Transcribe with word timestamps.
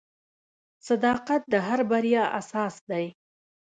•صداقت 0.87 1.41
د 1.53 1.55
هر 1.67 1.79
بریا 1.91 2.23
اساس 2.39 2.75
دی. 2.89 3.05